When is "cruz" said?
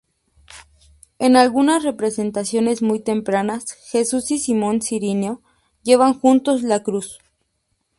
6.81-7.19